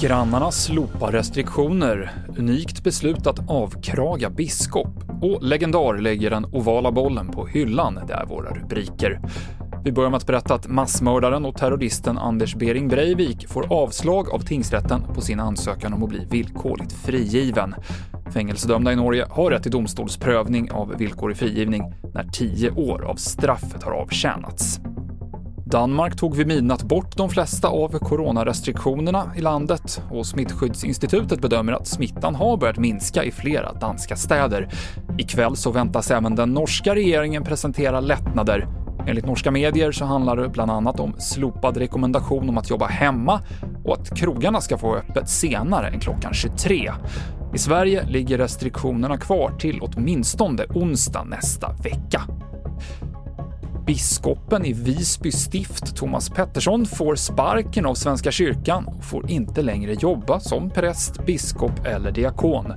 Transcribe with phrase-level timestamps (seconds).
[0.00, 7.46] Grannarna slopar restriktioner, unikt beslut att avkraga biskop och legendar lägger den ovala bollen på
[7.46, 9.20] hyllan, det är våra rubriker.
[9.84, 14.38] Vi börjar med att berätta att massmördaren och terroristen Anders Behring Breivik får avslag av
[14.38, 17.74] tingsrätten på sin ansökan om att bli villkorligt frigiven.
[18.32, 23.82] Fängelsedömda i Norge har rätt till domstolsprövning av villkorlig frigivning när tio år av straffet
[23.82, 24.80] har avtjänats.
[25.70, 31.86] Danmark tog vid midnatt bort de flesta av coronarestriktionerna i landet och Smittskyddsinstitutet bedömer att
[31.86, 34.68] smittan har börjat minska i flera danska städer.
[35.18, 38.68] Ikväll så väntas även den norska regeringen presentera lättnader.
[39.06, 43.40] Enligt norska medier så handlar det bland annat om slopad rekommendation om att jobba hemma
[43.84, 46.92] och att krogarna ska få öppet senare än klockan 23.
[47.54, 52.22] I Sverige ligger restriktionerna kvar till åtminstone onsdag nästa vecka.
[53.90, 59.92] Biskopen i Visby stift, Thomas Pettersson, får sparken av Svenska kyrkan och får inte längre
[59.92, 62.72] jobba som präst, biskop eller diakon.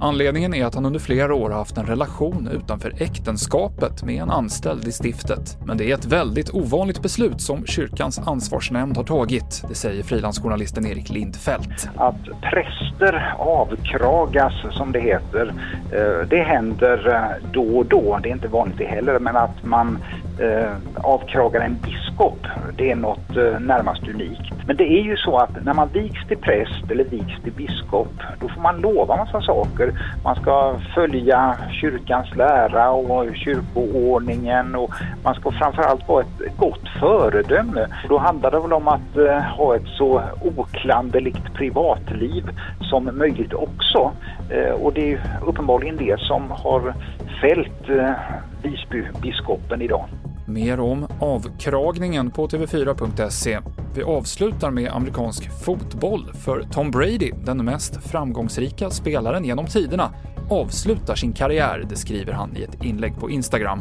[0.00, 4.30] Anledningen är att han under flera år har haft en relation utanför äktenskapet med en
[4.30, 5.58] anställd i stiftet.
[5.66, 10.86] Men det är ett väldigt ovanligt beslut som kyrkans ansvarsnämnd har tagit, det säger frilansjournalisten
[10.86, 11.88] Erik Lindfelt.
[11.96, 15.54] Att präster avkragas, som det heter,
[15.92, 18.18] eh, det händer eh, då och då.
[18.22, 19.98] Det är inte vanligt det heller, men att man
[20.40, 22.46] eh, avkragar en biskop,
[22.76, 24.54] det är något eh, närmast unikt.
[24.66, 28.12] Men det är ju så att när man viks till präst eller viks till biskop,
[28.40, 29.92] då får man lova massa saker.
[30.24, 34.90] Man ska följa kyrkans lära och kyrkoordningen och
[35.22, 37.86] man ska framförallt vara ett gott föredöme.
[38.08, 40.22] Då handlar det väl om att eh, ha ett så
[40.56, 42.44] oklanderligt privatliv
[42.80, 44.12] som möjligt också.
[44.50, 46.94] Eh, och det är uppenbarligen det som har
[47.44, 48.10] fällt eh,
[48.62, 50.08] Visbybiskopen idag.
[50.46, 53.60] Mer om avkragningen på TV4.se.
[53.94, 60.10] Vi avslutar med amerikansk fotboll, för Tom Brady, den mest framgångsrika spelaren genom tiderna,
[60.50, 63.80] avslutar sin karriär, det skriver han i ett inlägg på Instagram.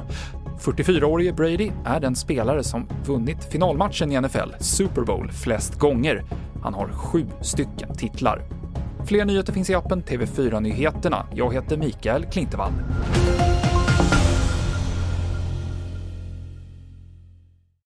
[0.60, 6.24] 44-årige Brady är den spelare som vunnit finalmatchen i NFL, Super Bowl, flest gånger.
[6.64, 8.42] Han har sju stycken titlar.
[9.06, 11.26] Fler nyheter finns i appen TV4 Nyheterna.
[11.34, 12.72] Jag heter Mikael Klintevall.